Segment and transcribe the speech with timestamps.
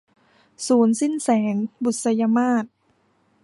[0.65, 1.53] สูรย์สิ้นแสง-
[1.83, 2.65] บุษยมาส